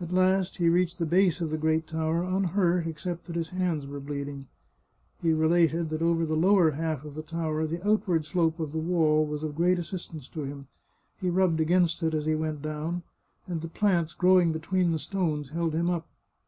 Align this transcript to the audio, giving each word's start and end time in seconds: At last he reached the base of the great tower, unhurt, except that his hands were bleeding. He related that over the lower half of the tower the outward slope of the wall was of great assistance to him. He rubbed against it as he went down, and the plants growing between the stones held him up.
At 0.00 0.12
last 0.12 0.58
he 0.58 0.68
reached 0.68 0.98
the 1.00 1.04
base 1.04 1.40
of 1.40 1.50
the 1.50 1.58
great 1.58 1.88
tower, 1.88 2.22
unhurt, 2.22 2.86
except 2.86 3.24
that 3.24 3.34
his 3.34 3.50
hands 3.50 3.88
were 3.88 3.98
bleeding. 3.98 4.46
He 5.20 5.32
related 5.32 5.88
that 5.88 6.00
over 6.00 6.24
the 6.24 6.36
lower 6.36 6.70
half 6.70 7.04
of 7.04 7.16
the 7.16 7.24
tower 7.24 7.66
the 7.66 7.84
outward 7.84 8.24
slope 8.24 8.60
of 8.60 8.70
the 8.70 8.78
wall 8.78 9.26
was 9.26 9.42
of 9.42 9.56
great 9.56 9.80
assistance 9.80 10.28
to 10.28 10.44
him. 10.44 10.68
He 11.20 11.28
rubbed 11.28 11.58
against 11.58 12.04
it 12.04 12.14
as 12.14 12.26
he 12.26 12.36
went 12.36 12.62
down, 12.62 13.02
and 13.48 13.60
the 13.60 13.66
plants 13.66 14.14
growing 14.14 14.52
between 14.52 14.92
the 14.92 14.98
stones 15.00 15.48
held 15.48 15.74
him 15.74 15.90
up. 15.90 16.06